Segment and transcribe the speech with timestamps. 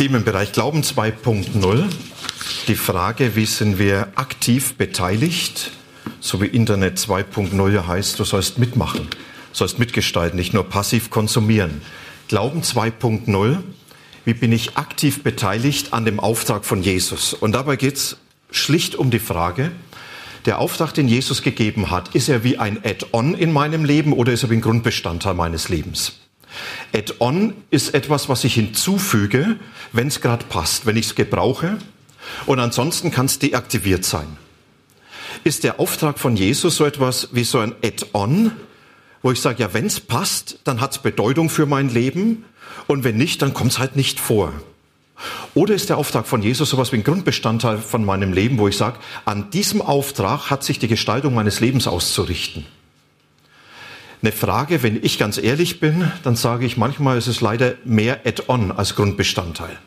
[0.00, 1.84] Themenbereich Glauben 2.0.
[2.68, 5.72] Die Frage, wie sind wir aktiv beteiligt,
[6.20, 9.06] so wie Internet 2.0 ja heißt, du sollst mitmachen,
[9.52, 11.82] sollst mitgestalten, nicht nur passiv konsumieren.
[12.28, 13.58] Glauben 2.0,
[14.24, 17.34] wie bin ich aktiv beteiligt an dem Auftrag von Jesus?
[17.34, 18.16] Und dabei geht es
[18.50, 19.70] schlicht um die Frage,
[20.46, 24.32] der Auftrag, den Jesus gegeben hat, ist er wie ein Add-on in meinem Leben oder
[24.32, 26.20] ist er wie ein Grundbestandteil meines Lebens?
[26.94, 29.56] Add-on ist etwas, was ich hinzufüge,
[29.92, 31.78] wenn es gerade passt, wenn ich es gebrauche.
[32.46, 34.36] Und ansonsten kann es deaktiviert sein.
[35.44, 38.52] Ist der Auftrag von Jesus so etwas wie so ein Add-on,
[39.22, 42.44] wo ich sage, ja, wenn es passt, dann hat es Bedeutung für mein Leben
[42.86, 44.52] und wenn nicht, dann kommt es halt nicht vor.
[45.54, 48.76] Oder ist der Auftrag von Jesus sowas wie ein Grundbestandteil von meinem Leben, wo ich
[48.76, 52.64] sage, an diesem Auftrag hat sich die Gestaltung meines Lebens auszurichten?
[54.22, 58.20] Eine Frage, wenn ich ganz ehrlich bin, dann sage ich, manchmal ist es leider mehr
[58.26, 59.78] Add-on als Grundbestandteil.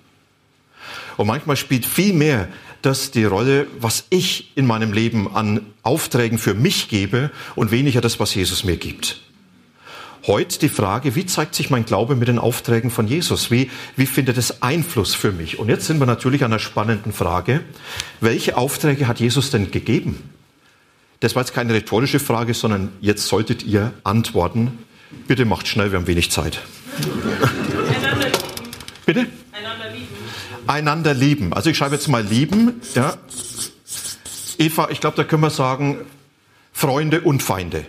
[1.17, 2.47] Und manchmal spielt viel mehr
[2.81, 8.01] das die Rolle, was ich in meinem Leben an Aufträgen für mich gebe und weniger
[8.01, 9.21] das, was Jesus mir gibt.
[10.25, 13.51] Heute die Frage, wie zeigt sich mein Glaube mit den Aufträgen von Jesus?
[13.51, 15.59] Wie, wie findet es Einfluss für mich?
[15.59, 17.61] Und jetzt sind wir natürlich an einer spannenden Frage.
[18.21, 20.17] Welche Aufträge hat Jesus denn gegeben?
[21.23, 24.77] Das war jetzt keine rhetorische Frage, sondern jetzt solltet ihr antworten.
[25.25, 26.61] Bitte macht schnell, wir haben wenig Zeit.
[27.95, 28.37] Einander lieben.
[29.05, 29.27] Bitte?
[29.53, 30.07] Einander lieben.
[30.67, 31.53] Einander lieben.
[31.53, 32.81] Also ich schreibe jetzt mal lieben.
[32.93, 33.15] Ja.
[34.57, 35.99] Eva, ich glaube, da können wir sagen
[36.73, 37.85] Freunde und Feinde.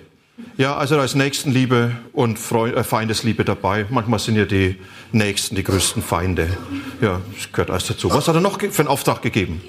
[0.56, 3.86] Ja, also da ist Nächstenliebe und Freund, äh, Feindesliebe dabei.
[3.90, 4.76] Manchmal sind ja die
[5.10, 6.56] Nächsten die größten Feinde.
[7.00, 8.10] Ja, das gehört alles dazu.
[8.10, 9.60] Was hat er noch für einen Auftrag gegeben?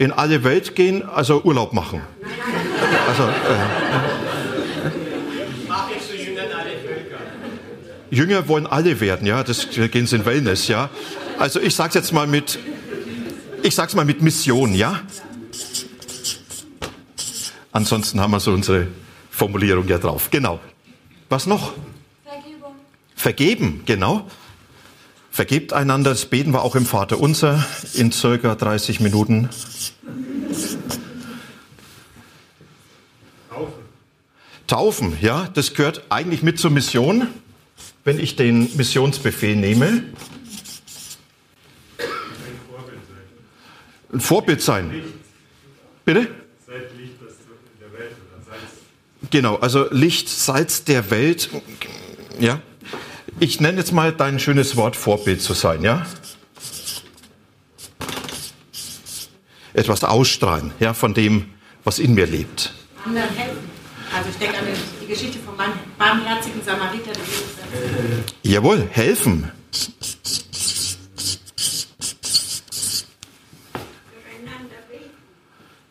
[0.00, 2.00] In alle Welt gehen, also Urlaub machen.
[3.06, 3.28] Also, äh,
[8.10, 10.88] Jünger wollen alle werden, ja, das gehen sie in Wellness, ja.
[11.38, 12.58] Also ich sag's jetzt mal mit,
[13.62, 15.00] ich sag's mal mit Mission, ja.
[17.70, 18.86] Ansonsten haben wir so unsere
[19.30, 20.30] Formulierung ja drauf.
[20.30, 20.60] Genau.
[21.28, 21.74] Was noch?
[22.24, 22.74] Vergebung.
[23.14, 24.26] Vergeben, genau.
[25.30, 27.62] Vergebt einander, das beten wir auch im Vater unser
[27.92, 29.50] in circa 30 Minuten.
[33.48, 33.82] Taufen.
[34.66, 37.28] Taufen, ja, das gehört eigentlich mit zur Mission,
[38.04, 40.04] wenn ich den Missionsbefehl nehme.
[44.12, 44.90] Ein Vorbild sein.
[46.04, 46.28] Bitte?
[46.66, 47.14] Seid Licht
[47.80, 49.30] der Welt oder Salz.
[49.30, 51.48] Genau, also Licht, Salz der Welt.
[52.40, 52.60] Ja,
[53.38, 56.06] ich nenne jetzt mal dein schönes Wort Vorbild zu sein, ja?
[59.72, 61.46] Etwas ausstrahlen, ja, von dem,
[61.84, 62.72] was in mir lebt.
[63.04, 63.70] Anderen helfen.
[64.14, 64.64] Also ich denke an
[65.00, 65.54] die Geschichte vom
[65.98, 67.12] barmherzigen Samariter.
[67.12, 69.50] Äh, jawohl, helfen.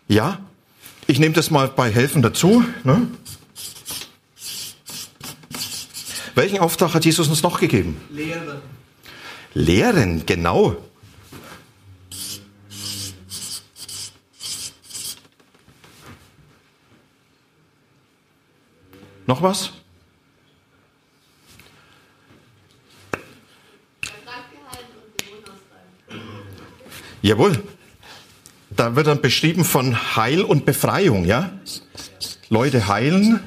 [0.10, 0.40] Ja,
[1.06, 2.66] ich nehme das mal bei helfen dazu.
[2.84, 3.08] Ne?
[6.34, 8.02] Welchen Auftrag hat Jesus uns noch gegeben?
[8.10, 8.62] Lehren.
[9.54, 10.78] Lehren, genau.
[19.30, 19.70] Noch was?
[27.22, 27.64] Jawohl.
[28.72, 31.52] Da wird dann beschrieben von Heil und Befreiung, ja?
[32.50, 33.40] Leute heilen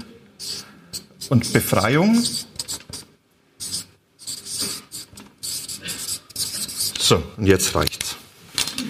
[1.31, 2.23] und Befreiung.
[7.01, 8.15] So, und jetzt reicht's.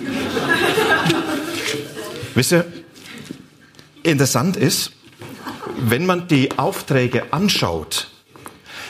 [2.34, 2.70] Wisst ihr,
[4.02, 4.92] interessant ist,
[5.90, 8.08] wenn man die Aufträge anschaut,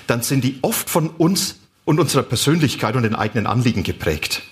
[0.06, 4.42] dann sind die oft von uns und unserer Persönlichkeit und den eigenen Anliegen geprägt.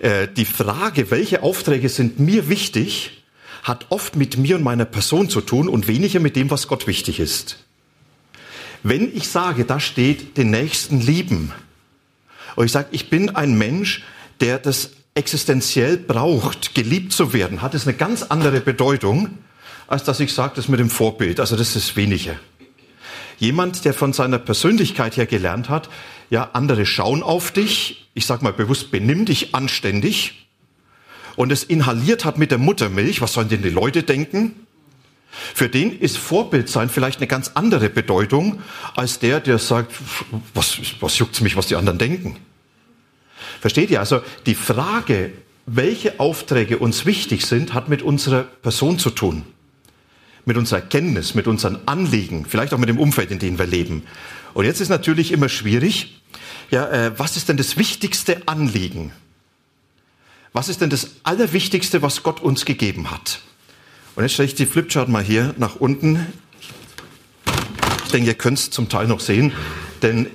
[0.00, 3.22] Äh, die Frage, welche Aufträge sind mir wichtig,
[3.62, 6.86] hat oft mit mir und meiner Person zu tun und weniger mit dem, was Gott
[6.86, 7.58] wichtig ist.
[8.82, 11.52] Wenn ich sage, da steht den Nächsten lieben,
[12.56, 14.02] und ich sage, ich bin ein Mensch,
[14.40, 19.38] der das existenziell braucht, geliebt zu werden, hat es eine ganz andere Bedeutung,
[19.92, 21.38] als dass ich sage, das mit dem Vorbild.
[21.38, 22.34] Also das ist weniger.
[23.38, 25.90] Jemand, der von seiner Persönlichkeit her gelernt hat,
[26.30, 28.08] Ja, andere schauen auf dich.
[28.14, 30.48] Ich sag mal bewusst, benimm dich anständig.
[31.36, 33.20] Und es inhaliert hat mit der Muttermilch.
[33.20, 34.66] Was sollen denn die Leute denken?
[35.30, 38.62] Für den ist Vorbild sein vielleicht eine ganz andere Bedeutung
[38.94, 39.92] als der, der sagt,
[40.54, 42.38] was, was juckt's mich, was die anderen denken?
[43.60, 44.00] Versteht ihr?
[44.00, 45.32] Also die Frage,
[45.66, 49.44] welche Aufträge uns wichtig sind, hat mit unserer Person zu tun.
[50.44, 54.02] Mit unserer Kenntnis, mit unseren Anliegen, vielleicht auch mit dem Umfeld, in dem wir leben.
[54.54, 56.20] Und jetzt ist natürlich immer schwierig,
[56.70, 59.12] ja, äh, was ist denn das wichtigste Anliegen?
[60.52, 63.40] Was ist denn das Allerwichtigste, was Gott uns gegeben hat?
[64.14, 66.26] Und jetzt stelle ich die Flipchart mal hier nach unten.
[68.04, 69.52] Ich denke, ihr könnt es zum Teil noch sehen,
[70.02, 70.26] denn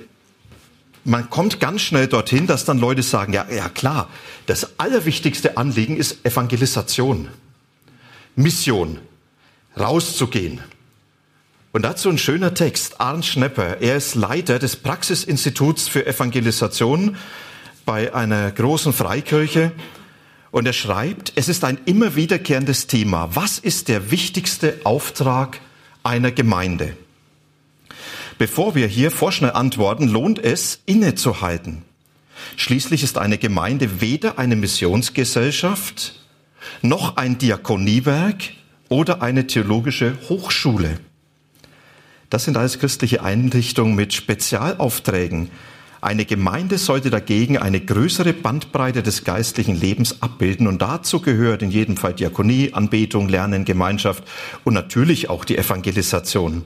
[1.04, 4.10] man kommt ganz schnell dorthin, dass dann Leute sagen, ja, ja klar,
[4.46, 7.28] das allerwichtigste Anliegen ist Evangelisation,
[8.34, 8.98] Mission,
[9.78, 10.60] rauszugehen.
[11.72, 13.00] Und dazu ein schöner Text.
[13.00, 17.16] Arndt Schnepper, er ist Leiter des Praxisinstituts für Evangelisation
[17.84, 19.72] bei einer großen Freikirche
[20.50, 23.34] und er schreibt, es ist ein immer wiederkehrendes Thema.
[23.34, 25.60] Was ist der wichtigste Auftrag
[26.02, 26.96] einer Gemeinde?
[28.38, 31.82] Bevor wir hier vorschnell antworten, lohnt es, innezuhalten.
[32.56, 36.14] Schließlich ist eine Gemeinde weder eine Missionsgesellschaft,
[36.82, 38.50] noch ein Diakoniewerk
[38.88, 40.98] oder eine theologische Hochschule.
[42.30, 45.50] Das sind alles christliche Einrichtungen mit Spezialaufträgen,
[46.00, 51.72] eine Gemeinde sollte dagegen eine größere Bandbreite des geistlichen Lebens abbilden und dazu gehört in
[51.72, 54.22] jedem Fall Diakonie, Anbetung, Lernen, Gemeinschaft
[54.62, 56.64] und natürlich auch die Evangelisation.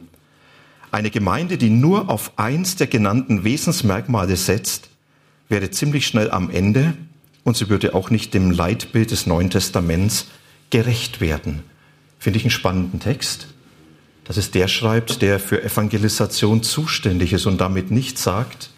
[0.91, 4.91] Eine Gemeinde, die nur auf eins der genannten Wesensmerkmale setzt,
[5.49, 6.93] wäre ziemlich schnell am Ende
[7.43, 10.27] und sie würde auch nicht dem Leitbild des Neuen Testaments
[10.69, 11.63] gerecht werden.
[12.23, 13.49] Finde ich einen spannenden Text.
[14.23, 18.71] Das ist der schreibt, der für Evangelisation zuständig ist und damit nicht sagt,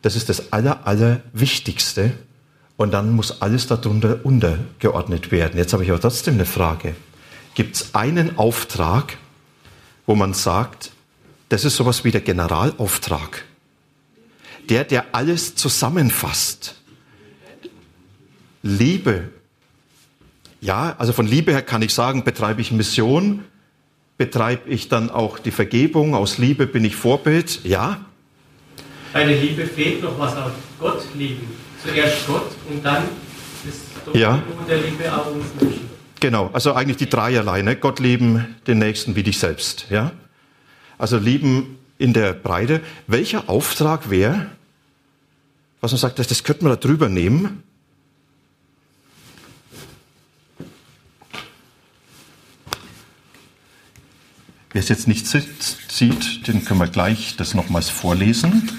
[0.00, 2.12] das ist das Aller, Allerwichtigste.
[2.78, 5.58] Und dann muss alles darunter untergeordnet werden.
[5.58, 6.96] Jetzt habe ich aber trotzdem eine Frage.
[7.54, 9.18] Gibt es einen Auftrag,
[10.06, 10.90] wo man sagt,
[11.50, 13.44] das ist sowas wie der Generalauftrag?
[14.70, 16.76] Der, der alles zusammenfasst.
[18.62, 19.28] Liebe.
[20.62, 23.42] Ja, also von Liebe her kann ich sagen, betreibe ich Mission,
[24.16, 28.00] betreibe ich dann auch die Vergebung, aus Liebe bin ich Vorbild, ja.
[29.12, 31.48] Eine Liebe fehlt noch was auf Gott lieben.
[31.84, 33.02] Zuerst Gott und dann
[33.64, 34.40] das ja.
[34.68, 35.90] der Liebe auch uns Menschen.
[36.20, 37.74] Genau, also eigentlich die dreierlei, ne?
[37.74, 40.12] Gott lieben, den Nächsten wie dich selbst, ja?
[40.96, 42.80] Also lieben in der Breite.
[43.08, 44.46] Welcher Auftrag wäre,
[45.80, 47.64] was man sagt, das, das könnte man da drüber nehmen?
[54.72, 58.70] Wer es jetzt nicht sieht, den können wir gleich das nochmals vorlesen.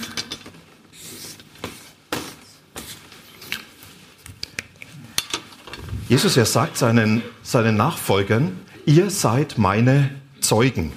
[6.09, 10.09] Jesus, er sagt seinen, seinen Nachfolgern, ihr seid meine
[10.41, 10.93] Zeugen.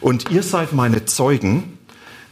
[0.00, 1.78] Und ihr seid meine Zeugen,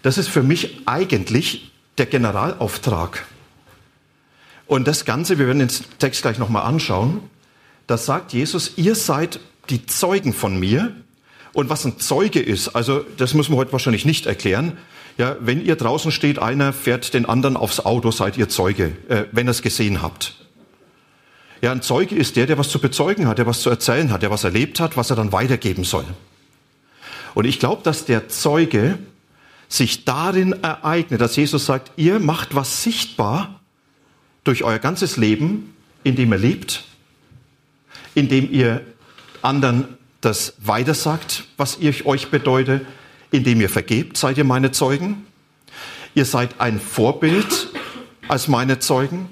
[0.03, 3.27] das ist für mich eigentlich der Generalauftrag.
[4.67, 7.21] Und das Ganze, wir werden den Text gleich nochmal anschauen,
[7.87, 10.95] da sagt Jesus, ihr seid die Zeugen von mir.
[11.53, 14.77] Und was ein Zeuge ist, also das muss man heute wahrscheinlich nicht erklären.
[15.17, 19.25] Ja, wenn ihr draußen steht, einer fährt den anderen aufs Auto, seid ihr Zeuge, äh,
[19.33, 20.35] wenn ihr es gesehen habt.
[21.61, 24.23] Ja, ein Zeuge ist der, der was zu bezeugen hat, der was zu erzählen hat,
[24.23, 26.05] der was erlebt hat, was er dann weitergeben soll.
[27.35, 28.99] Und ich glaube, dass der Zeuge
[29.69, 33.61] sich darin ereignet, dass Jesus sagt, ihr macht was sichtbar
[34.45, 36.85] durch euer ganzes Leben, indem ihr lebt,
[38.15, 38.83] indem ihr
[39.43, 42.85] anderen das weitersagt, was ich euch bedeutet,
[43.31, 45.27] indem ihr vergebt, seid ihr meine Zeugen.
[46.15, 47.69] Ihr seid ein Vorbild
[48.27, 49.29] als meine Zeugen.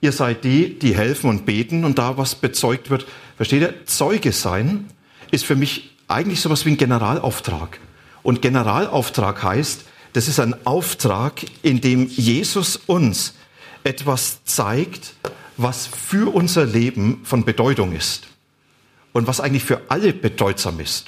[0.00, 3.06] Ihr seid die, die helfen und beten und da was bezeugt wird.
[3.36, 3.86] Versteht ihr?
[3.86, 4.86] Zeuge sein
[5.30, 7.80] ist für mich eigentlich sowas wie ein Generalauftrag.
[8.22, 13.34] Und Generalauftrag heißt, das ist ein Auftrag, in dem Jesus uns
[13.84, 15.14] etwas zeigt,
[15.56, 18.28] was für unser Leben von Bedeutung ist.
[19.12, 21.06] Und was eigentlich für alle bedeutsam ist.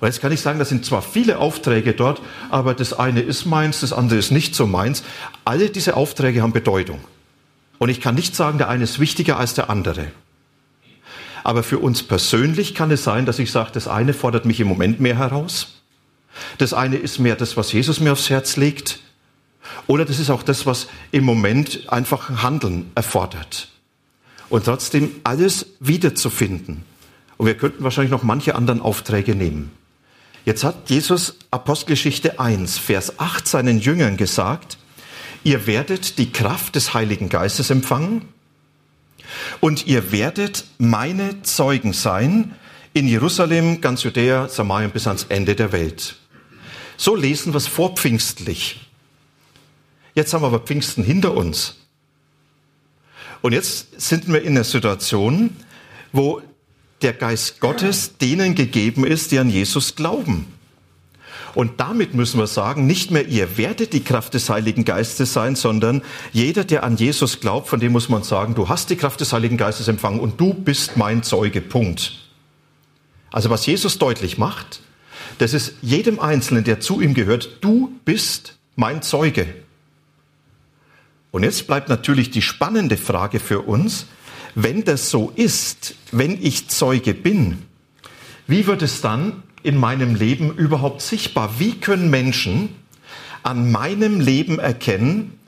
[0.00, 3.46] Und jetzt kann ich sagen, das sind zwar viele Aufträge dort, aber das eine ist
[3.46, 5.04] meins, das andere ist nicht so meins.
[5.44, 6.98] Alle diese Aufträge haben Bedeutung.
[7.78, 10.08] Und ich kann nicht sagen, der eine ist wichtiger als der andere.
[11.44, 14.68] Aber für uns persönlich kann es sein, dass ich sage, das eine fordert mich im
[14.68, 15.82] Moment mehr heraus.
[16.58, 19.00] Das eine ist mehr das, was Jesus mir aufs Herz legt.
[19.86, 23.68] Oder das ist auch das, was im Moment einfach Handeln erfordert.
[24.48, 26.84] Und trotzdem alles wiederzufinden.
[27.36, 29.72] Und wir könnten wahrscheinlich noch manche anderen Aufträge nehmen.
[30.44, 34.76] Jetzt hat Jesus Apostelgeschichte 1, Vers 8 seinen Jüngern gesagt,
[35.44, 38.28] ihr werdet die Kraft des Heiligen Geistes empfangen
[39.60, 42.56] und ihr werdet meine Zeugen sein
[42.92, 46.16] in Jerusalem, ganz Judäa, Samarien bis ans Ende der Welt.
[46.96, 48.80] So lesen wir es vorpfingstlich.
[50.14, 51.76] Jetzt haben wir aber Pfingsten hinter uns.
[53.40, 55.56] Und jetzt sind wir in einer Situation,
[56.12, 56.42] wo
[57.02, 60.46] der Geist Gottes denen gegeben ist, die an Jesus glauben.
[61.54, 65.54] Und damit müssen wir sagen, nicht mehr ihr werdet die Kraft des Heiligen Geistes sein,
[65.54, 69.20] sondern jeder, der an Jesus glaubt, von dem muss man sagen, du hast die Kraft
[69.20, 71.60] des Heiligen Geistes empfangen und du bist mein Zeuge.
[71.60, 72.12] Punkt.
[73.30, 74.80] Also was Jesus deutlich macht,
[75.38, 79.46] das ist jedem Einzelnen, der zu ihm gehört, du bist mein Zeuge.
[81.32, 84.06] Und jetzt bleibt natürlich die spannende Frage für uns,
[84.54, 87.62] wenn das so ist, wenn ich Zeuge bin,
[88.46, 91.58] wie wird es dann in meinem Leben überhaupt sichtbar?
[91.58, 92.70] Wie können Menschen
[93.42, 95.38] an meinem Leben erkennen,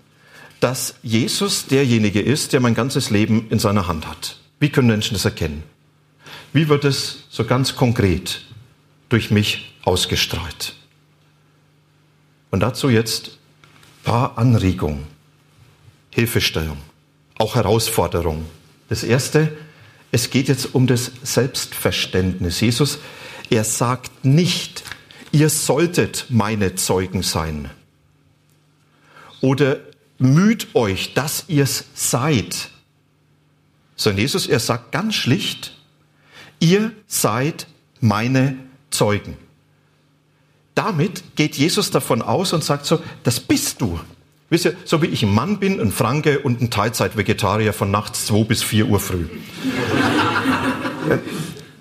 [0.60, 4.38] dass Jesus derjenige ist, der mein ganzes Leben in seiner Hand hat?
[4.60, 5.62] Wie können Menschen das erkennen?
[6.52, 8.42] Wie wird es so ganz konkret
[9.08, 10.76] durch mich ausgestrahlt?
[12.50, 15.06] Und dazu jetzt ein paar Anregungen,
[16.10, 16.78] Hilfestellung,
[17.36, 18.46] auch Herausforderung.
[18.94, 19.50] Das erste,
[20.12, 22.60] es geht jetzt um das Selbstverständnis.
[22.60, 23.00] Jesus,
[23.50, 24.84] er sagt nicht,
[25.32, 27.72] ihr solltet meine Zeugen sein.
[29.40, 29.80] Oder
[30.18, 32.70] müht euch, dass ihr es seid.
[33.96, 35.76] Sondern Jesus, er sagt ganz schlicht,
[36.60, 37.66] ihr seid
[37.98, 38.56] meine
[38.90, 39.36] Zeugen.
[40.76, 43.98] Damit geht Jesus davon aus und sagt so, das bist du.
[44.54, 48.26] Wisst ihr, so wie ich ein Mann bin, ein Franke und ein Teilzeit-Vegetarier von nachts
[48.26, 49.26] 2 bis 4 Uhr früh.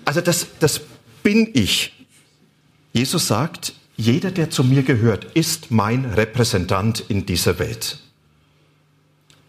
[0.04, 0.80] also das, das
[1.22, 1.92] bin ich.
[2.92, 8.00] Jesus sagt, jeder, der zu mir gehört, ist mein Repräsentant in dieser Welt.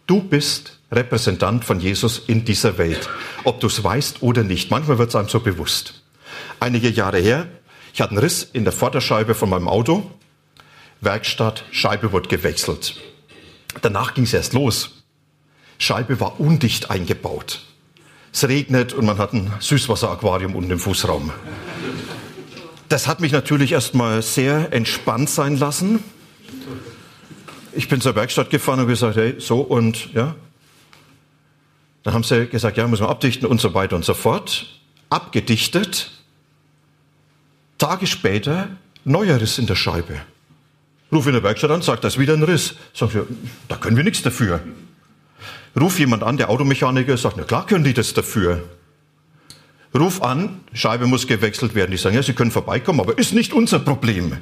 [0.06, 3.08] Du bist Repräsentant von Jesus in dieser Welt,
[3.42, 4.70] ob du es weißt oder nicht.
[4.70, 6.00] Manchmal wird es einem so bewusst.
[6.60, 7.48] Einige Jahre her,
[7.92, 10.12] ich hatte einen Riss in der Vorderscheibe von meinem Auto.
[11.00, 12.94] Werkstatt, Scheibe wurde gewechselt.
[13.82, 15.02] Danach ging es erst los.
[15.78, 17.62] Scheibe war undicht eingebaut.
[18.32, 21.32] Es regnet und man hat ein Süßwasseraquarium unten im Fußraum.
[22.88, 26.02] Das hat mich natürlich erstmal sehr entspannt sein lassen.
[27.72, 30.34] Ich bin zur Werkstatt gefahren und gesagt, hey, so und ja.
[32.04, 34.66] Dann haben sie gesagt, ja, müssen wir abdichten und so weiter und so fort.
[35.10, 36.10] Abgedichtet.
[37.78, 38.68] Tage später
[39.04, 40.20] neuer Riss in der Scheibe.
[41.12, 42.74] Ruf in der Werkstatt an, sagt, da ist wieder ein Riss.
[42.92, 43.20] Sag ich,
[43.68, 44.60] da können wir nichts dafür.
[45.78, 48.64] Ruf jemand an, der Automechaniker, sagt, na klar können die das dafür.
[49.94, 51.90] Ruf an, Scheibe muss gewechselt werden.
[51.90, 54.36] Die sagen, ja, Sie können vorbeikommen, aber ist nicht unser Problem.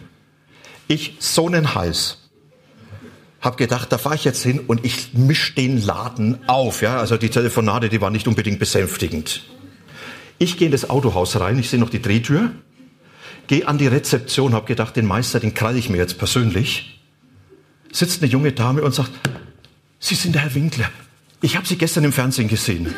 [0.89, 2.19] Ich Sonnenhals.
[3.41, 6.81] Hab gedacht, da fahre ich jetzt hin und ich misch den Laden auf.
[6.81, 9.43] Ja, also die Telefonate, die waren nicht unbedingt besänftigend.
[10.39, 12.53] Ich gehe in das Autohaus rein, ich sehe noch die Drehtür,
[13.47, 17.01] gehe an die Rezeption, habe gedacht, den Meister, den krall ich mir jetzt persönlich.
[17.93, 19.11] Sitzt eine junge Dame und sagt,
[19.99, 20.91] Sie sind der Herr Winkler.
[21.41, 22.95] Ich habe Sie gestern im Fernsehen gesehen.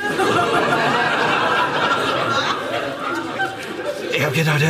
[4.12, 4.62] ich habe gedacht,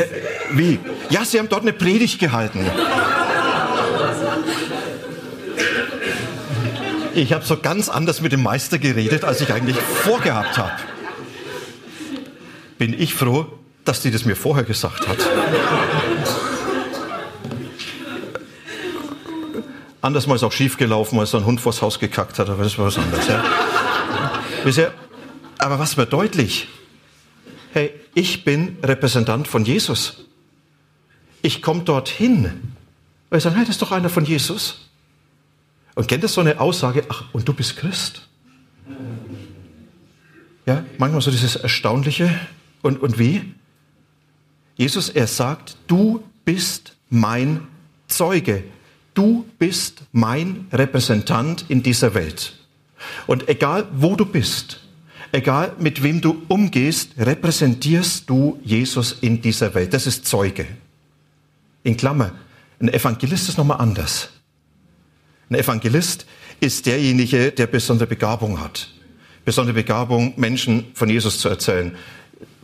[0.53, 0.79] wie?
[1.11, 2.67] Ja, Sie haben dort eine Predigt gehalten.
[7.15, 10.73] Ich habe so ganz anders mit dem Meister geredet, als ich eigentlich vorgehabt habe.
[12.77, 13.47] Bin ich froh,
[13.87, 15.19] dass die das mir vorher gesagt hat.
[20.03, 22.79] Anders mal ist auch schief gelaufen, als ein Hund vors Haus gekackt hat, aber das
[22.79, 23.27] war was anderes.
[23.27, 24.93] Ja.
[25.59, 26.69] Aber was wird deutlich?
[27.73, 30.25] Hey, ich bin Repräsentant von Jesus.
[31.43, 32.75] Ich komme dorthin,
[33.31, 34.89] weil ich sage, hey, das ist doch einer von Jesus.
[35.95, 38.29] Und kennt ihr so eine Aussage, ach, und du bist Christ?
[40.67, 42.31] Ja, manchmal so dieses Erstaunliche.
[42.83, 43.56] Und, und wie?
[44.77, 47.67] Jesus, er sagt, du bist mein
[48.09, 48.65] Zeuge.
[49.15, 52.59] Du bist mein Repräsentant in dieser Welt.
[53.27, 54.81] Und egal wo du bist,
[55.33, 59.95] egal mit wem du umgehst, repräsentierst du Jesus in dieser Welt.
[59.95, 60.67] Das ist Zeuge.
[61.83, 62.33] In Klammer,
[62.79, 64.29] ein Evangelist ist nochmal anders.
[65.49, 66.27] Ein Evangelist
[66.61, 68.91] ist derjenige, der besondere Begabung hat.
[69.45, 71.97] Besondere Begabung, Menschen von Jesus zu erzählen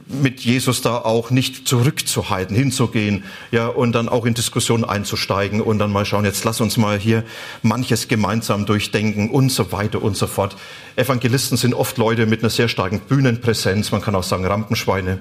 [0.09, 5.79] mit Jesus da auch nicht zurückzuhalten, hinzugehen, ja, und dann auch in Diskussionen einzusteigen und
[5.79, 7.25] dann mal schauen, jetzt lass uns mal hier
[7.63, 10.57] manches gemeinsam durchdenken und so weiter und so fort.
[10.97, 15.19] Evangelisten sind oft Leute mit einer sehr starken Bühnenpräsenz, man kann auch sagen Rampenschweine.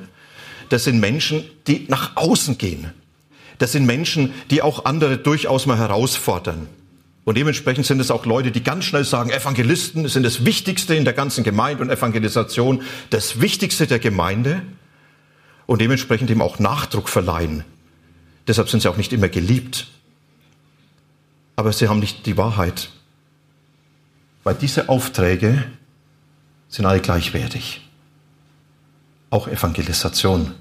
[0.70, 2.92] Das sind Menschen, die nach außen gehen.
[3.58, 6.68] Das sind Menschen, die auch andere durchaus mal herausfordern.
[7.24, 11.06] Und dementsprechend sind es auch Leute, die ganz schnell sagen, Evangelisten sind das Wichtigste in
[11.06, 14.64] der ganzen Gemeinde und Evangelisation das Wichtigste der Gemeinde
[15.68, 17.64] und dementsprechend dem auch Nachdruck verleihen.
[18.48, 19.88] Deshalb sind sie auch nicht immer geliebt.
[21.56, 22.90] Aber sie haben nicht die Wahrheit.
[24.44, 25.64] Weil diese Aufträge
[26.70, 27.88] sind alle gleichwertig.
[29.30, 30.56] Auch Evangelisation.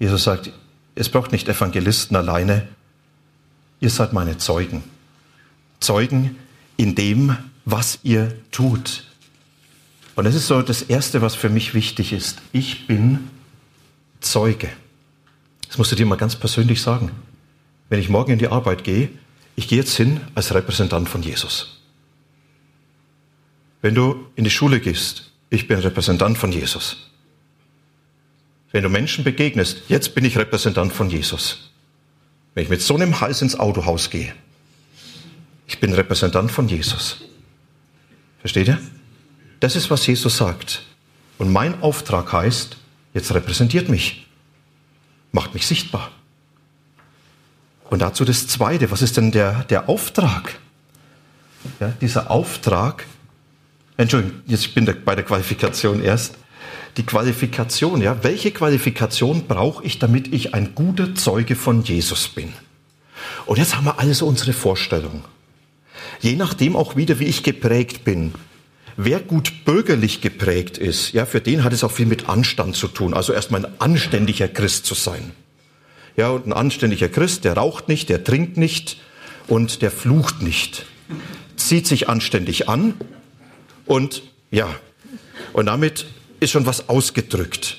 [0.00, 0.50] Jesus sagt,
[0.96, 2.66] es braucht nicht Evangelisten alleine.
[3.78, 4.82] Ihr seid meine Zeugen.
[5.80, 6.36] Zeugen
[6.76, 9.04] in dem, was ihr tut.
[10.16, 12.40] Und das ist so das Erste, was für mich wichtig ist.
[12.52, 13.30] Ich bin
[14.20, 14.68] Zeuge.
[15.68, 17.10] Das musst du dir mal ganz persönlich sagen.
[17.88, 19.10] Wenn ich morgen in die Arbeit gehe,
[19.56, 21.80] ich gehe jetzt hin als Repräsentant von Jesus.
[23.82, 27.10] Wenn du in die Schule gehst, ich bin Repräsentant von Jesus.
[28.72, 31.70] Wenn du Menschen begegnest, jetzt bin ich Repräsentant von Jesus.
[32.54, 34.32] Wenn ich mit so einem Hals ins Autohaus gehe,
[35.84, 37.18] bin Repräsentant von Jesus.
[38.40, 38.78] Versteht ihr?
[39.60, 40.82] Das ist, was Jesus sagt.
[41.36, 42.78] Und mein Auftrag heißt,
[43.12, 44.26] jetzt repräsentiert mich.
[45.30, 46.10] Macht mich sichtbar.
[47.90, 50.58] Und dazu das Zweite, was ist denn der, der Auftrag?
[51.80, 53.04] Ja, dieser Auftrag,
[53.98, 56.38] Entschuldigung, jetzt bin ich bei der Qualifikation erst.
[56.96, 62.54] Die Qualifikation, ja, welche Qualifikation brauche ich, damit ich ein guter Zeuge von Jesus bin?
[63.44, 65.24] Und jetzt haben wir alles unsere Vorstellung.
[66.20, 68.32] Je nachdem auch wieder, wie ich geprägt bin.
[68.96, 72.86] Wer gut bürgerlich geprägt ist, ja, für den hat es auch viel mit Anstand zu
[72.86, 73.12] tun.
[73.12, 75.32] Also erstmal ein anständiger Christ zu sein.
[76.16, 78.98] Ja, und ein anständiger Christ, der raucht nicht, der trinkt nicht
[79.48, 80.86] und der flucht nicht.
[81.56, 82.94] Zieht sich anständig an
[83.84, 84.68] und ja,
[85.52, 86.06] und damit
[86.38, 87.78] ist schon was ausgedrückt.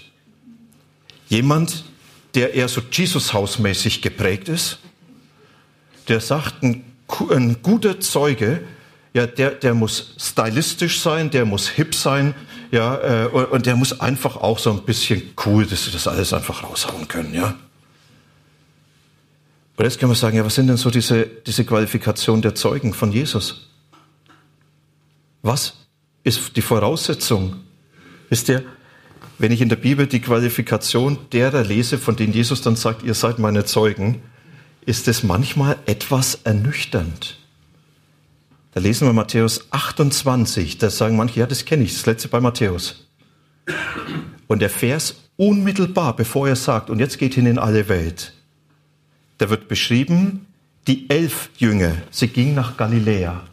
[1.30, 1.86] Jemand,
[2.36, 4.80] der eher so Jesus-hausmäßig geprägt ist,
[6.08, 6.84] der sagt, ein
[7.30, 8.62] ein guter Zeuge,
[9.14, 12.36] ja, der, der muss stylistisch sein, der muss hip sein,
[12.72, 16.34] ja, äh, und, der muss einfach auch so ein bisschen cool, dass sie das alles
[16.34, 17.56] einfach raushauen können, ja.
[19.78, 22.94] Und jetzt kann man sagen, ja, was sind denn so diese, diese Qualifikationen der Zeugen
[22.94, 23.70] von Jesus?
[25.42, 25.76] Was
[26.24, 27.58] ist die Voraussetzung?
[28.30, 28.64] Wisst ihr,
[29.38, 33.14] wenn ich in der Bibel die Qualifikation derer lese, von denen Jesus dann sagt, ihr
[33.14, 34.22] seid meine Zeugen,
[34.86, 37.38] ist es manchmal etwas ernüchternd.
[38.74, 42.42] Da lesen wir Matthäus 28, da sagen manche, ja, das kenne ich, das letzte bei
[42.42, 43.08] Matthäus.
[44.48, 48.34] Und der Vers unmittelbar, bevor er sagt, und jetzt geht hin in alle Welt,
[49.38, 50.46] da wird beschrieben,
[50.88, 53.44] die elf Jünger, sie gingen nach Galiläa.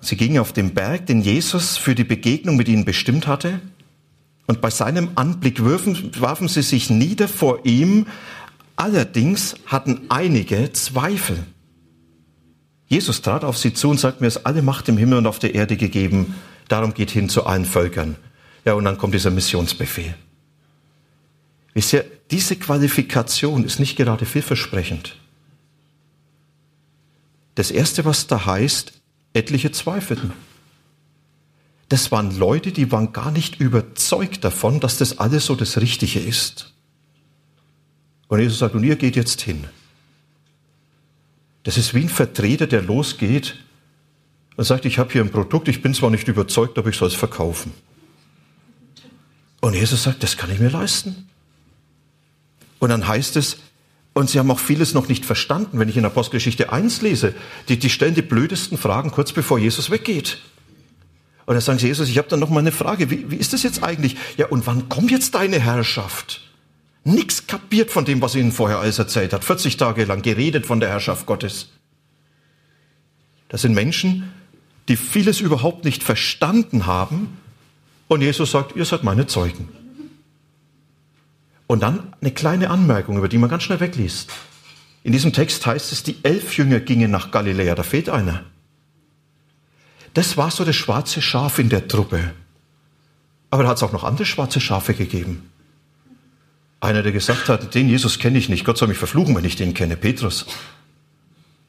[0.00, 3.60] Sie gingen auf den Berg, den Jesus für die Begegnung mit ihnen bestimmt hatte.
[4.46, 8.06] Und bei seinem Anblick warfen, sie sich nieder vor ihm
[8.76, 11.44] Allerdings hatten einige Zweifel.
[12.86, 15.38] Jesus trat auf sie zu und sagt, mir ist alle Macht im Himmel und auf
[15.38, 16.34] der Erde gegeben,
[16.68, 18.16] darum geht hin zu allen Völkern.
[18.64, 20.14] Ja, und dann kommt dieser Missionsbefehl.
[21.72, 25.16] Wisst ihr, diese Qualifikation ist nicht gerade vielversprechend.
[27.54, 28.92] Das Erste, was da heißt,
[29.32, 30.32] etliche zweifelten.
[31.88, 36.18] Das waren Leute, die waren gar nicht überzeugt davon, dass das alles so das Richtige
[36.18, 36.73] ist.
[38.34, 39.62] Und Jesus sagt, und ihr geht jetzt hin.
[41.62, 43.54] Das ist wie ein Vertreter, der losgeht
[44.56, 47.06] und sagt, ich habe hier ein Produkt, ich bin zwar nicht überzeugt, aber ich soll
[47.06, 47.72] es verkaufen.
[49.60, 51.28] Und Jesus sagt, das kann ich mir leisten.
[52.80, 53.58] Und dann heißt es,
[54.14, 57.36] und sie haben auch vieles noch nicht verstanden, wenn ich in Apostelgeschichte 1 lese,
[57.68, 60.38] die, die stellen die blödesten Fragen kurz bevor Jesus weggeht.
[61.46, 63.52] Und dann sagen sie, Jesus, ich habe dann noch mal eine Frage, wie, wie ist
[63.52, 64.16] das jetzt eigentlich?
[64.36, 66.43] Ja, und wann kommt jetzt deine Herrschaft?
[67.04, 69.44] Nichts kapiert von dem, was ihnen vorher alles erzählt hat.
[69.44, 71.68] 40 Tage lang geredet von der Herrschaft Gottes.
[73.48, 74.32] Das sind Menschen,
[74.88, 77.38] die vieles überhaupt nicht verstanden haben.
[78.08, 79.68] Und Jesus sagt, ihr seid meine Zeugen.
[81.66, 84.30] Und dann eine kleine Anmerkung, über die man ganz schnell wegliest.
[85.02, 88.44] In diesem Text heißt es, die elf Jünger gingen nach Galiläa, da fehlt einer.
[90.14, 92.32] Das war so das schwarze Schaf in der Truppe.
[93.50, 95.50] Aber da hat es auch noch andere schwarze Schafe gegeben.
[96.84, 99.56] Einer, der gesagt hat, den Jesus kenne ich nicht, Gott soll mich verfluchen, wenn ich
[99.56, 100.44] den kenne, Petrus.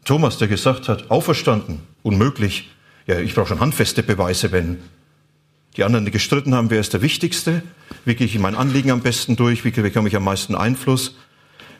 [0.04, 2.69] Thomas, der gesagt hat, auferstanden, unmöglich.
[3.08, 4.80] Ja, ich brauche schon handfeste Beweise, wenn
[5.78, 7.63] die anderen gestritten haben, wer ist der Wichtigste,
[8.04, 11.15] wie gehe ich mein Anliegen am besten durch, wie bekomme ich am meisten Einfluss.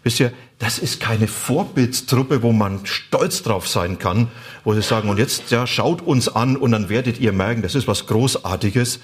[0.04, 4.30] Wisst ihr, das ist keine Vorbildstruppe, wo man stolz drauf sein kann,
[4.64, 7.76] wo sie sagen, und jetzt, ja, schaut uns an und dann werdet ihr merken, das
[7.76, 9.02] ist was Großartiges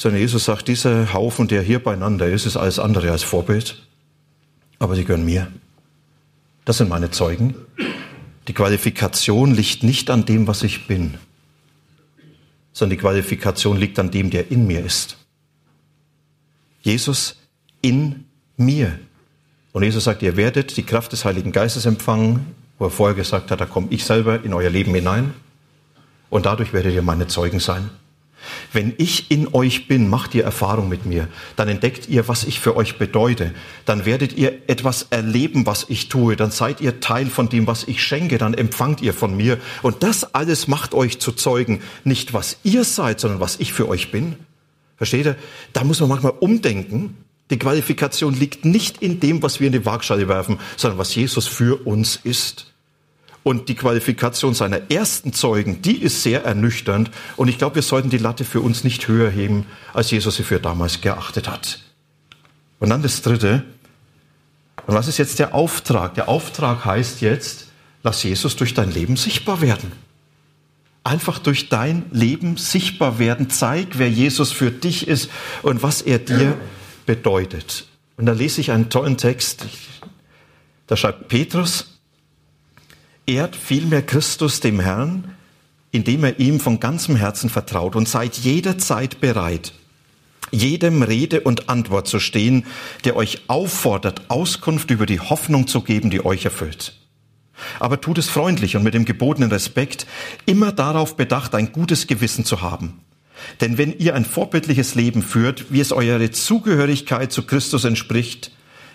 [0.00, 3.82] sondern Jesus sagt, dieser Haufen, der hier beieinander ist, ist alles andere als Vorbild.
[4.78, 5.48] aber die gehören mir.
[6.64, 7.54] Das sind meine Zeugen.
[8.48, 11.18] Die Qualifikation liegt nicht an dem, was ich bin,
[12.72, 15.18] sondern die Qualifikation liegt an dem, der in mir ist.
[16.80, 17.36] Jesus
[17.82, 18.24] in
[18.56, 18.98] mir.
[19.72, 23.50] Und Jesus sagt, ihr werdet die Kraft des Heiligen Geistes empfangen, wo er vorher gesagt
[23.50, 25.34] hat, da komme ich selber in euer Leben hinein.
[26.30, 27.90] Und dadurch werdet ihr meine Zeugen sein.
[28.72, 32.60] Wenn ich in euch bin, macht ihr Erfahrung mit mir, dann entdeckt ihr, was ich
[32.60, 33.52] für euch bedeute,
[33.84, 37.84] dann werdet ihr etwas erleben, was ich tue, dann seid ihr Teil von dem, was
[37.84, 39.58] ich schenke, dann empfangt ihr von mir.
[39.82, 43.88] Und das alles macht euch zu Zeugen, nicht was ihr seid, sondern was ich für
[43.88, 44.36] euch bin.
[44.96, 45.36] Versteht ihr?
[45.72, 47.16] Da muss man manchmal umdenken.
[47.50, 51.46] Die Qualifikation liegt nicht in dem, was wir in die Waagschale werfen, sondern was Jesus
[51.48, 52.69] für uns ist.
[53.42, 57.10] Und die Qualifikation seiner ersten Zeugen, die ist sehr ernüchternd.
[57.36, 60.42] Und ich glaube, wir sollten die Latte für uns nicht höher heben, als Jesus sie
[60.42, 61.80] für damals geachtet hat.
[62.80, 63.64] Und dann das Dritte.
[64.86, 66.14] Und was ist jetzt der Auftrag?
[66.14, 67.68] Der Auftrag heißt jetzt,
[68.02, 69.92] lass Jesus durch dein Leben sichtbar werden.
[71.02, 73.48] Einfach durch dein Leben sichtbar werden.
[73.48, 75.30] Zeig, wer Jesus für dich ist
[75.62, 76.58] und was er dir
[77.06, 77.86] bedeutet.
[78.18, 79.64] Und da lese ich einen tollen Text.
[80.86, 81.99] Da schreibt Petrus,
[83.30, 85.36] ehrt vielmehr Christus dem Herrn,
[85.92, 89.72] indem er ihm von ganzem Herzen vertraut und seid jederzeit bereit,
[90.50, 92.66] jedem Rede und Antwort zu stehen,
[93.04, 96.96] der euch auffordert, Auskunft über die Hoffnung zu geben, die euch erfüllt.
[97.78, 100.06] Aber tut es freundlich und mit dem gebotenen Respekt,
[100.46, 103.00] immer darauf bedacht, ein gutes Gewissen zu haben.
[103.60, 108.50] Denn wenn ihr ein vorbildliches Leben führt, wie es eure Zugehörigkeit zu Christus entspricht,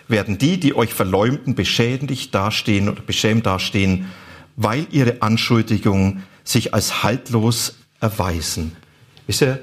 [0.08, 4.06] werden die, die euch verleumden, beschädigt dastehen oder beschämt dastehen,
[4.56, 8.74] weil ihre Anschuldigungen sich als haltlos erweisen.
[9.26, 9.60] Wisst ihr,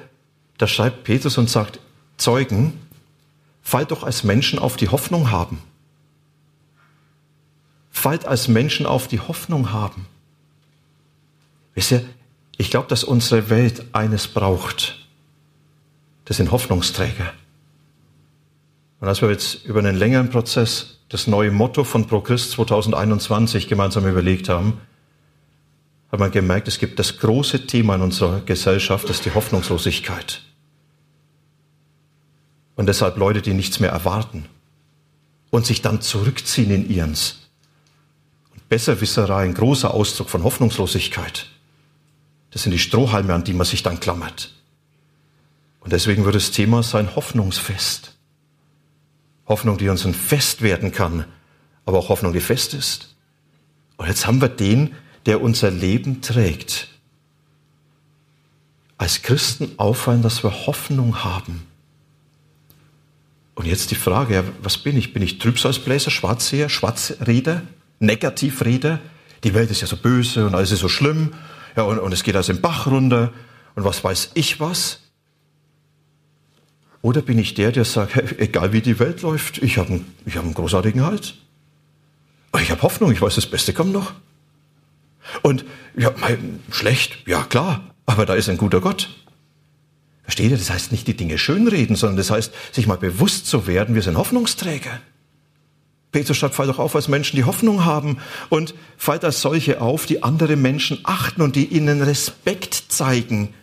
[0.58, 1.80] da schreibt Petrus und sagt,
[2.18, 2.80] Zeugen,
[3.62, 5.62] fallt doch als Menschen auf die Hoffnung haben.
[7.90, 10.06] Fallt als Menschen auf die Hoffnung haben.
[11.74, 12.06] Wisst ihr,
[12.58, 15.08] ich glaube, dass unsere Welt eines braucht.
[16.26, 17.34] Das sind Hoffnungsträger.
[19.00, 24.08] Und als wir jetzt über einen längeren Prozess das neue Motto von ProChrist 2021 gemeinsam
[24.08, 24.82] überlegt haben,
[26.12, 30.42] hat man gemerkt, es gibt das große Thema in unserer Gesellschaft, das ist die Hoffnungslosigkeit.
[32.76, 34.46] Und deshalb Leute, die nichts mehr erwarten
[35.52, 37.48] und sich dann zurückziehen in ihrens.
[38.52, 41.48] Und Besserwisserei, ein großer Ausdruck von Hoffnungslosigkeit.
[42.50, 44.52] Das sind die Strohhalme, an die man sich dann klammert.
[45.80, 48.13] Und deswegen wird das Thema sein Hoffnungsfest.
[49.48, 51.26] Hoffnung, die uns ein Fest werden kann,
[51.86, 53.16] aber auch Hoffnung, die fest ist.
[53.98, 56.88] Und jetzt haben wir den, der unser Leben trägt.
[58.98, 61.66] Als Christen auffallen, dass wir Hoffnung haben.
[63.56, 65.14] Und jetzt die Frage, was bin ich?
[65.14, 67.62] Bin ich Trübsalsbläser, Schwarzseher, Schwarzreder,
[68.00, 69.00] Negativreder?
[69.44, 71.34] Die Welt ist ja so böse und alles ist so schlimm.
[71.76, 73.32] Ja, und, und es geht also im Bach runter.
[73.76, 75.03] Und was weiß ich was?
[77.04, 80.44] Oder bin ich der, der sagt, egal wie die Welt läuft, ich habe einen, hab
[80.44, 81.36] einen großartigen Halt.
[82.62, 84.14] Ich habe Hoffnung, ich weiß, das Beste kommt noch.
[85.42, 85.66] Und
[85.98, 89.10] ja, mein, schlecht, ja klar, aber da ist ein guter Gott.
[90.24, 90.58] Versteht ihr?
[90.58, 94.02] Das heißt nicht die Dinge schönreden, sondern das heißt, sich mal bewusst zu werden, wir
[94.02, 95.02] sind Hoffnungsträger.
[96.14, 100.06] Petrus schreibt, fall doch auf als Menschen, die Hoffnung haben und fallt als solche auf,
[100.06, 103.54] die andere Menschen achten und die ihnen Respekt zeigen.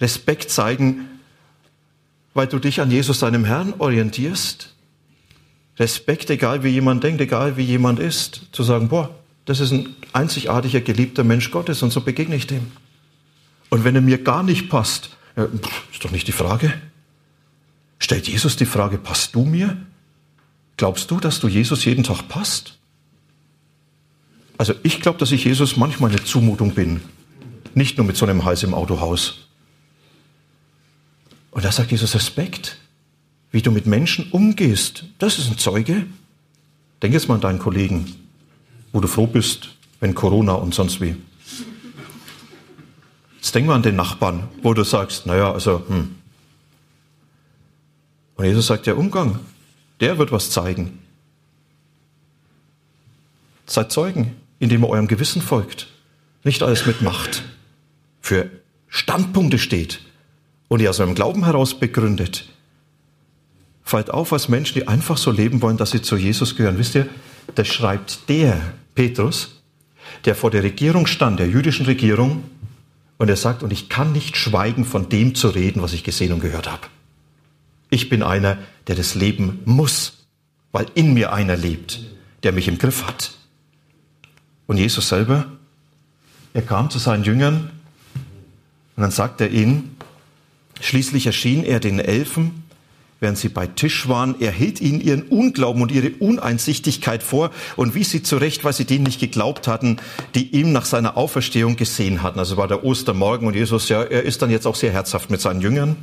[0.00, 1.08] Respekt zeigen
[2.36, 4.74] weil du dich an Jesus, deinem Herrn, orientierst.
[5.78, 9.14] Respekt, egal wie jemand denkt, egal wie jemand ist, zu sagen, boah,
[9.46, 12.72] das ist ein einzigartiger, geliebter Mensch Gottes und so begegne ich dem.
[13.70, 15.16] Und wenn er mir gar nicht passt,
[15.92, 16.72] ist doch nicht die Frage.
[17.98, 19.76] Stellt Jesus die Frage, passt du mir?
[20.76, 22.78] Glaubst du, dass du Jesus jeden Tag passt?
[24.58, 27.00] Also ich glaube, dass ich Jesus manchmal eine Zumutung bin.
[27.74, 29.45] Nicht nur mit so einem Hals im Autohaus.
[31.56, 32.76] Und da sagt Jesus Respekt,
[33.50, 35.04] wie du mit Menschen umgehst.
[35.18, 36.04] Das ist ein Zeuge.
[37.00, 38.14] Denk jetzt mal an deinen Kollegen,
[38.92, 41.16] wo du froh bist, wenn Corona und sonst wie.
[43.36, 46.16] Jetzt denk mal an den Nachbarn, wo du sagst, naja, also, hm.
[48.34, 49.38] Und Jesus sagt, der Umgang,
[50.00, 50.98] der wird was zeigen.
[53.64, 55.88] Seid Zeugen, indem ihr eurem Gewissen folgt.
[56.44, 57.44] Nicht alles mit Macht.
[58.20, 58.50] Für
[58.88, 60.00] Standpunkte steht,
[60.68, 62.48] und ihr aus eurem Glauben heraus begründet.
[63.82, 66.78] Fallt auf als Menschen, die einfach so leben wollen, dass sie zu Jesus gehören.
[66.78, 67.06] Wisst ihr,
[67.54, 68.60] das schreibt der
[68.94, 69.62] Petrus,
[70.24, 72.44] der vor der Regierung stand, der jüdischen Regierung,
[73.18, 76.32] und er sagt, und ich kann nicht schweigen, von dem zu reden, was ich gesehen
[76.32, 76.86] und gehört habe.
[77.88, 80.26] Ich bin einer, der das leben muss,
[80.72, 82.00] weil in mir einer lebt,
[82.42, 83.32] der mich im Griff hat.
[84.66, 85.46] Und Jesus selber,
[86.52, 87.70] er kam zu seinen Jüngern
[88.96, 89.95] und dann sagt er ihnen,
[90.80, 92.64] schließlich erschien er den Elfen
[93.20, 94.34] während sie bei Tisch waren.
[94.40, 98.84] Er hielt ihnen ihren Unglauben und ihre Uneinsichtigkeit vor und wies sie zurecht, weil sie
[98.84, 99.96] denen nicht geglaubt hatten,
[100.34, 102.38] die ihm nach seiner Auferstehung gesehen hatten.
[102.38, 105.40] Also war der Ostermorgen und Jesus, ja, er ist dann jetzt auch sehr herzhaft mit
[105.40, 105.96] seinen Jüngern.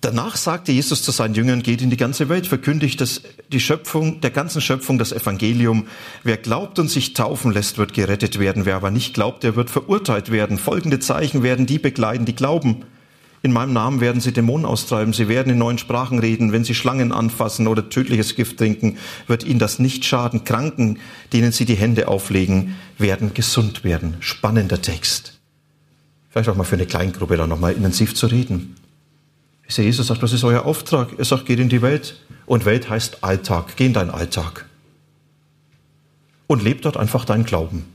[0.00, 3.22] Danach sagte Jesus zu seinen Jüngern, geht in die ganze Welt, verkündigt das,
[3.52, 5.86] die Schöpfung, der ganzen Schöpfung das Evangelium.
[6.24, 8.64] Wer glaubt und sich taufen lässt, wird gerettet werden.
[8.64, 10.58] Wer aber nicht glaubt, der wird verurteilt werden.
[10.58, 12.84] Folgende Zeichen werden die begleiten, die glauben.
[13.44, 16.76] In meinem Namen werden sie Dämonen austreiben, sie werden in neuen Sprachen reden, wenn sie
[16.76, 20.44] Schlangen anfassen oder tödliches Gift trinken, wird ihnen das nicht schaden.
[20.44, 21.00] Kranken,
[21.32, 24.16] denen sie die Hände auflegen, werden gesund werden.
[24.20, 25.40] Spannender Text.
[26.30, 28.76] Vielleicht auch mal für eine Kleingruppe da nochmal intensiv zu reden.
[29.68, 31.18] Jesus sagt, was ist euer Auftrag?
[31.18, 32.20] Er sagt, geht in die Welt.
[32.46, 33.76] Und Welt heißt Alltag.
[33.76, 34.66] Geh in deinen Alltag.
[36.46, 37.86] Und leb dort einfach deinen Glauben.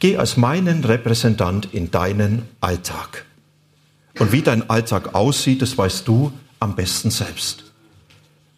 [0.00, 3.24] Geh als meinen Repräsentant in deinen Alltag.
[4.18, 7.64] Und wie dein Alltag aussieht, das weißt du am besten selbst.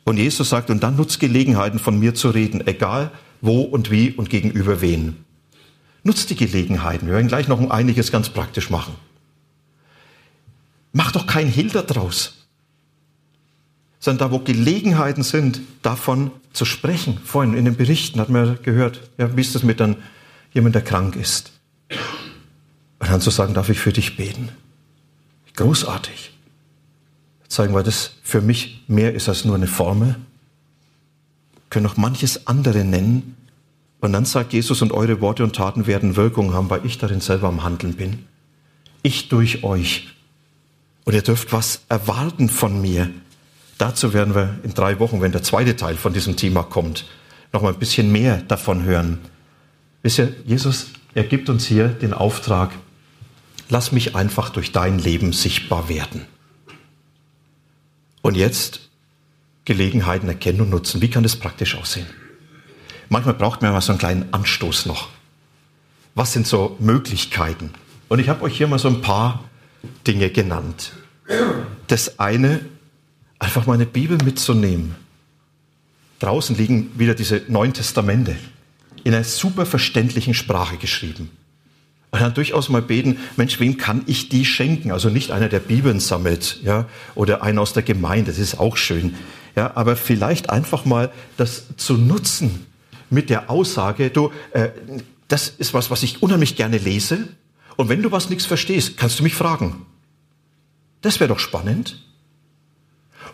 [0.05, 4.11] Und Jesus sagt, und dann nutzt Gelegenheiten von mir zu reden, egal wo und wie
[4.13, 5.25] und gegenüber wen.
[6.03, 7.07] Nutzt die Gelegenheiten.
[7.07, 8.95] Wir werden gleich noch um einiges ganz praktisch machen.
[10.93, 12.47] Mach doch kein Hehl daraus.
[13.99, 17.19] Sondern da, wo Gelegenheiten sind, davon zu sprechen.
[17.23, 19.97] Vorhin in den Berichten hat man gehört, ja, wie ist das mit dann
[20.55, 21.53] jemand, der krank ist?
[22.99, 24.49] Und dann zu sagen, darf ich für dich beten?
[25.61, 26.33] Großartig.
[27.49, 30.17] Zeigen, weil das für mich mehr ist als nur eine Formel.
[31.69, 33.37] Können auch manches andere nennen.
[34.01, 37.21] Und dann sagt Jesus, und eure Worte und Taten werden Wirkung haben, weil ich darin
[37.21, 38.25] selber am Handeln bin.
[39.03, 40.09] Ich durch euch.
[41.05, 43.11] Und ihr dürft was erwarten von mir.
[43.77, 47.05] Dazu werden wir in drei Wochen, wenn der zweite Teil von diesem Thema kommt,
[47.53, 49.19] noch mal ein bisschen mehr davon hören.
[50.03, 52.71] Wisst ihr, Jesus, er gibt uns hier den Auftrag,
[53.71, 56.27] lass mich einfach durch dein Leben sichtbar werden.
[58.23, 58.91] Und jetzt
[59.65, 61.01] Gelegenheiten erkennen und nutzen.
[61.01, 62.07] Wie kann das praktisch aussehen?
[63.09, 65.09] Manchmal braucht man mal so einen kleinen Anstoß noch.
[66.15, 67.71] Was sind so Möglichkeiten?
[68.09, 69.45] Und ich habe euch hier mal so ein paar
[70.07, 70.93] Dinge genannt.
[71.87, 72.65] Das eine,
[73.39, 74.97] einfach mal eine Bibel mitzunehmen.
[76.19, 78.37] Draußen liegen wieder diese neun Testamente
[79.05, 81.31] in einer super verständlichen Sprache geschrieben.
[82.11, 84.91] Und dann durchaus mal beten, Mensch, wem kann ich die schenken?
[84.91, 88.77] Also nicht einer, der Bibeln sammelt, ja, oder einer aus der Gemeinde, das ist auch
[88.77, 89.15] schön.
[89.55, 92.67] Ja, aber vielleicht einfach mal das zu nutzen
[93.11, 94.71] mit der Aussage, du, äh,
[95.29, 97.29] das ist was, was ich unheimlich gerne lese.
[97.77, 99.87] Und wenn du was nichts verstehst, kannst du mich fragen.
[101.03, 102.03] Das wäre doch spannend.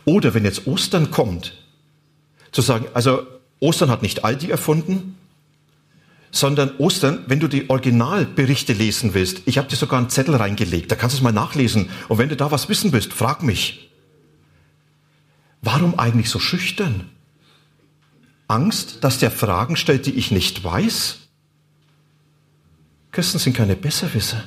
[0.04, 1.54] Oder wenn jetzt Ostern kommt,
[2.52, 3.26] zu sagen, also
[3.60, 5.16] Ostern hat nicht Aldi erfunden,
[6.36, 10.92] sondern Ostern, wenn du die Originalberichte lesen willst, ich habe dir sogar einen Zettel reingelegt,
[10.92, 11.88] da kannst du es mal nachlesen.
[12.08, 13.90] Und wenn du da was wissen willst, frag mich.
[15.62, 17.08] Warum eigentlich so schüchtern?
[18.48, 21.20] Angst, dass der Fragen stellt, die ich nicht weiß?
[23.12, 24.44] Christen sind keine Besserwisser.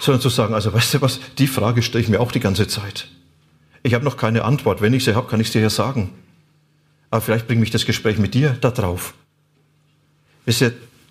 [0.00, 2.66] Sondern zu sagen, also weißt du was, die Frage stelle ich mir auch die ganze
[2.66, 3.08] Zeit.
[3.84, 4.82] Ich habe noch keine Antwort.
[4.82, 6.12] Wenn ich sie habe, kann ich sie dir ja sagen.
[7.10, 9.14] Aber vielleicht bringt mich das Gespräch mit dir da drauf.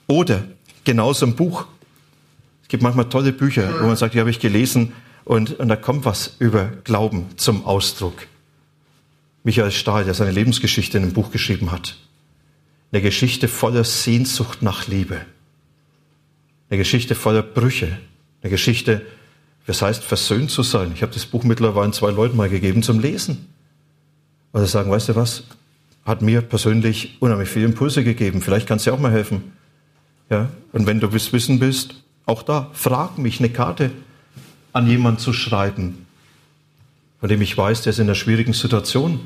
[0.08, 0.44] Oder
[0.84, 1.66] genauso ein Buch.
[2.64, 4.94] Es gibt manchmal tolle Bücher, wo man sagt, die habe ich gelesen
[5.24, 8.28] und, und da kommt was über Glauben zum Ausdruck.
[9.44, 11.98] Michael Stahl, der seine Lebensgeschichte in einem Buch geschrieben hat.
[12.92, 15.22] Eine Geschichte voller Sehnsucht nach Liebe.
[16.70, 18.00] Eine Geschichte voller Brüche.
[18.42, 19.06] Eine Geschichte,
[19.68, 20.92] was heißt, versöhnt zu sein.
[20.96, 23.54] Ich habe das Buch mittlerweile zwei Leuten mal gegeben zum Lesen.
[24.52, 25.44] Und sie sagen, weißt du was,
[26.06, 28.42] hat mir persönlich unheimlich viele Impulse gegeben.
[28.42, 29.54] Vielleicht kannst du auch mal helfen.
[30.30, 30.50] Ja?
[30.72, 33.92] Und wenn du es wissen bist, auch da, frag mich, eine Karte
[34.72, 36.06] an jemanden zu schreiben,
[37.20, 39.20] von dem ich weiß, der ist in einer schwierigen Situation.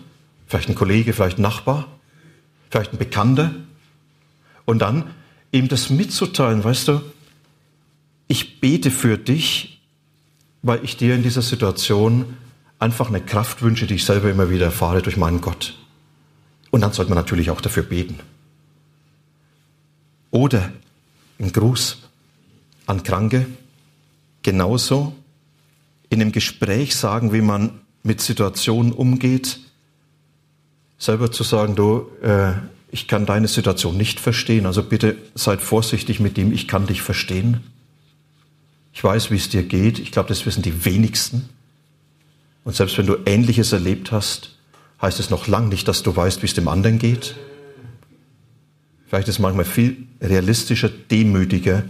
[0.48, 1.86] Vielleicht ein Kollege, vielleicht ein Nachbar,
[2.70, 3.52] vielleicht ein Bekannter.
[4.66, 5.12] Und dann
[5.52, 7.02] ihm das mitzuteilen, weißt du,
[8.28, 9.82] ich bete für dich,
[10.62, 12.38] weil ich dir in dieser Situation
[12.78, 15.76] einfach eine Kraft wünsche, die ich selber immer wieder erfahre durch meinen Gott.
[16.72, 18.20] Und dann sollte man natürlich auch dafür beten.
[20.32, 20.72] Oder
[21.40, 21.98] ein Gruß
[22.86, 23.48] an Kranke,
[24.44, 25.16] genauso
[26.10, 29.60] in einem Gespräch sagen, wie man mit Situationen umgeht,
[30.98, 32.54] selber zu sagen, du, äh,
[32.92, 37.02] ich kann deine Situation nicht verstehen, also bitte seid vorsichtig mit dem, ich kann dich
[37.02, 37.62] verstehen.
[38.94, 41.50] Ich weiß, wie es dir geht, ich glaube, das wissen die wenigsten.
[42.64, 44.56] Und selbst wenn du Ähnliches erlebt hast,
[45.02, 47.36] heißt es noch lang nicht, dass du weißt, wie es dem anderen geht.
[49.08, 51.84] Vielleicht ist es manchmal viel realistischer, demütiger.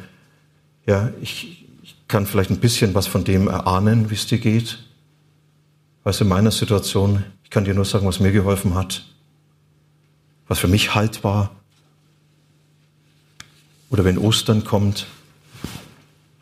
[0.85, 4.79] Ja, ich, ich kann vielleicht ein bisschen was von dem erahnen, wie es dir geht.
[6.03, 9.05] Weißt du, in meiner Situation, ich kann dir nur sagen, was mir geholfen hat,
[10.47, 11.51] was für mich Halt war.
[13.89, 15.07] Oder wenn Ostern kommt,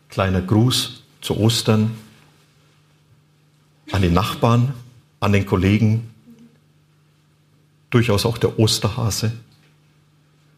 [0.09, 1.91] kleiner Gruß zu Ostern
[3.91, 4.73] an die Nachbarn,
[5.19, 6.09] an den Kollegen,
[7.89, 9.31] durchaus auch der Osterhase.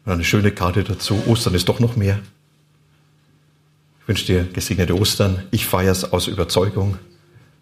[0.04, 1.22] Eine schöne Karte dazu.
[1.26, 2.20] Ostern ist doch noch mehr.
[4.00, 5.42] Ich wünsche dir gesegnete Ostern.
[5.50, 6.98] Ich feiere es aus Überzeugung,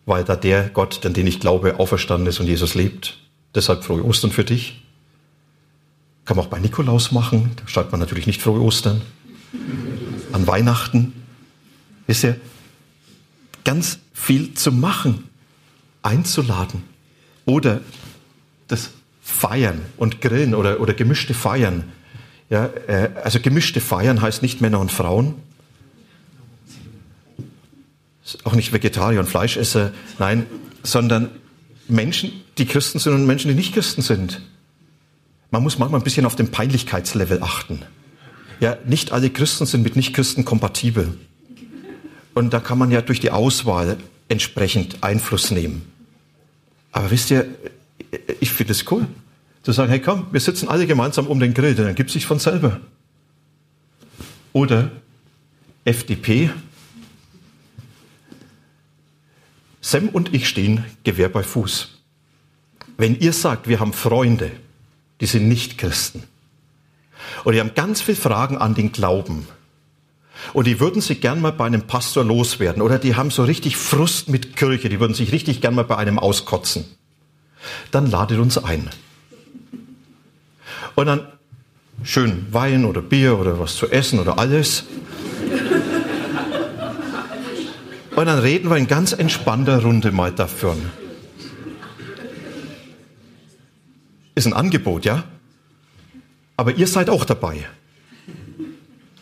[0.06, 3.18] weil da der Gott, an den ich glaube, auferstanden ist und Jesus lebt.
[3.54, 4.82] Deshalb frohe Ostern für dich.
[6.24, 7.50] Kann man auch bei Nikolaus machen.
[7.56, 9.02] Da schreibt man natürlich nicht frohe Ostern.
[10.32, 11.12] An Weihnachten.
[12.06, 12.34] Ist ja
[13.64, 15.24] ganz viel zu machen,
[16.02, 16.84] einzuladen.
[17.44, 17.82] Oder
[18.68, 18.90] das
[19.28, 21.84] Feiern und Grillen oder, oder gemischte Feiern.
[22.48, 25.34] Ja, äh, also gemischte Feiern heißt nicht Männer und Frauen,
[28.44, 30.46] auch nicht Vegetarier und Fleischesser, nein,
[30.82, 31.30] sondern
[31.88, 34.40] Menschen, die Christen sind und Menschen, die nicht Christen sind.
[35.50, 37.82] Man muss manchmal ein bisschen auf den Peinlichkeitslevel achten.
[38.60, 41.16] Ja, nicht alle Christen sind mit Nichtchristen kompatibel.
[42.34, 45.90] Und da kann man ja durch die Auswahl entsprechend Einfluss nehmen.
[46.92, 47.46] Aber wisst ihr,
[48.40, 49.06] ich finde es cool,
[49.62, 52.26] zu sagen, hey komm, wir sitzen alle gemeinsam um den Grill, dann gibt es sich
[52.26, 52.80] von selber.
[54.52, 54.90] Oder
[55.84, 56.50] FDP,
[59.80, 61.98] Sam und ich stehen Gewehr bei Fuß.
[62.98, 64.50] Wenn ihr sagt, wir haben Freunde,
[65.20, 66.24] die sind nicht Christen,
[67.44, 69.46] und die haben ganz viele Fragen an den Glauben,
[70.52, 73.76] und die würden sich gern mal bei einem Pastor loswerden, oder die haben so richtig
[73.76, 76.84] Frust mit Kirche, die würden sich richtig gern mal bei einem auskotzen,
[77.90, 78.88] dann ladet uns ein.
[80.94, 81.26] Und dann
[82.02, 84.84] schön Wein oder Bier oder was zu essen oder alles.
[88.16, 90.90] Und dann reden wir in ganz entspannter Runde mal davon.
[94.34, 95.24] Ist ein Angebot, ja?
[96.56, 97.64] Aber ihr seid auch dabei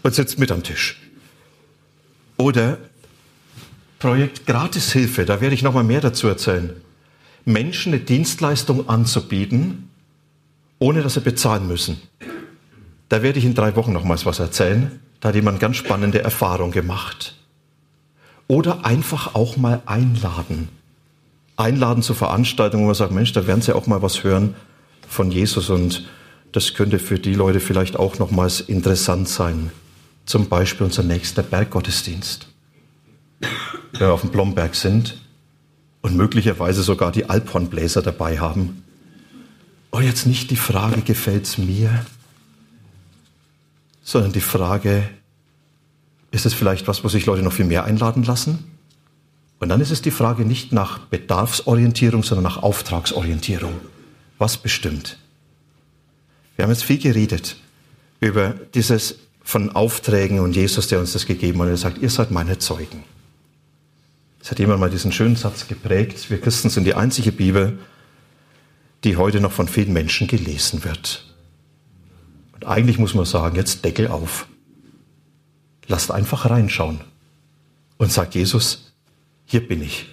[0.02, 0.98] und sitzt mit am Tisch.
[2.38, 2.78] Oder
[3.98, 6.70] Projekt Gratishilfe, da werde ich noch mal mehr dazu erzählen.
[7.46, 9.88] Menschen eine Dienstleistung anzubieten,
[10.80, 12.02] ohne dass sie bezahlen müssen.
[13.08, 15.00] Da werde ich in drei Wochen nochmals was erzählen.
[15.20, 17.36] Da hat jemand ganz spannende Erfahrung gemacht.
[18.48, 20.68] Oder einfach auch mal einladen.
[21.56, 24.56] Einladen zu Veranstaltungen, wo man sagt, Mensch, da werden Sie auch mal was hören
[25.08, 26.04] von Jesus und
[26.50, 29.70] das könnte für die Leute vielleicht auch nochmals interessant sein.
[30.26, 32.48] Zum Beispiel unser nächster Berggottesdienst.
[33.92, 35.16] Wenn wir auf dem Blomberg sind
[36.06, 38.84] und möglicherweise sogar die Alphornbläser dabei haben.
[39.90, 42.06] Und jetzt nicht die Frage, gefällt's mir,
[44.04, 45.10] sondern die Frage,
[46.30, 48.70] ist es vielleicht was, wo sich Leute noch viel mehr einladen lassen?
[49.58, 53.74] Und dann ist es die Frage nicht nach Bedarfsorientierung, sondern nach Auftragsorientierung.
[54.38, 55.18] Was bestimmt?
[56.54, 57.56] Wir haben jetzt viel geredet
[58.20, 61.66] über dieses von Aufträgen und Jesus, der uns das gegeben hat.
[61.66, 63.15] Und er sagt, ihr seid meine Zeugen.
[64.46, 66.30] Es hat jemand mal diesen schönen Satz geprägt.
[66.30, 67.80] Wir Christen sind die einzige Bibel,
[69.02, 71.34] die heute noch von vielen Menschen gelesen wird.
[72.52, 74.46] Und eigentlich muss man sagen, jetzt Deckel auf.
[75.88, 77.00] Lasst einfach reinschauen
[77.96, 78.92] und sagt Jesus,
[79.46, 80.06] hier bin ich.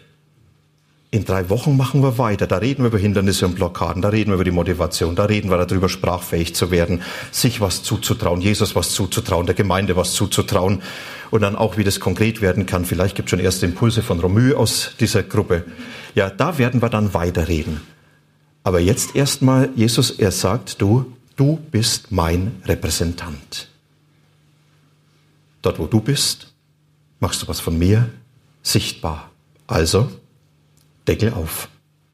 [1.13, 2.47] In drei Wochen machen wir weiter.
[2.47, 5.51] Da reden wir über Hindernisse und Blockaden, da reden wir über die Motivation, da reden
[5.51, 10.81] wir darüber, sprachfähig zu werden, sich was zuzutrauen, Jesus was zuzutrauen, der Gemeinde was zuzutrauen
[11.29, 12.83] und dann auch, wie das konkret werden kann.
[12.83, 15.65] Vielleicht gibt es schon erste Impulse von Romü aus dieser Gruppe.
[16.15, 17.81] Ja, da werden wir dann weiterreden.
[18.63, 23.67] Aber jetzt erstmal, Jesus, er sagt, du, du bist mein Repräsentant.
[25.61, 26.51] Dort, wo du bist,
[27.19, 28.09] machst du was von mir
[28.63, 29.29] sichtbar.
[29.67, 30.09] Also,
[31.07, 31.69] Deckel auf.